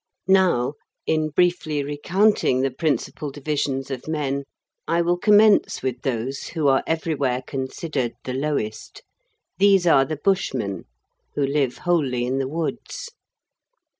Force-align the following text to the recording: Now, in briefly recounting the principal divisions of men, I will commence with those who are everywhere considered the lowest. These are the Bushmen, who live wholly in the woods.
Now, 0.25 0.73
in 1.05 1.29
briefly 1.29 1.83
recounting 1.83 2.61
the 2.61 2.71
principal 2.71 3.29
divisions 3.29 3.91
of 3.91 4.07
men, 4.07 4.45
I 4.87 5.03
will 5.03 5.15
commence 5.15 5.83
with 5.83 6.01
those 6.01 6.47
who 6.47 6.67
are 6.69 6.81
everywhere 6.87 7.43
considered 7.45 8.13
the 8.23 8.33
lowest. 8.33 9.03
These 9.59 9.85
are 9.85 10.03
the 10.05 10.17
Bushmen, 10.17 10.85
who 11.35 11.45
live 11.45 11.77
wholly 11.77 12.25
in 12.25 12.39
the 12.39 12.47
woods. 12.49 13.11